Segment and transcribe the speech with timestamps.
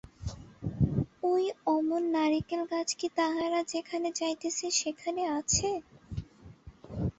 [1.23, 1.43] ওই
[1.67, 5.69] অমন নারিকেল গাছ কি তাহারা যেখানে যাইতেছে সেখানে আছে?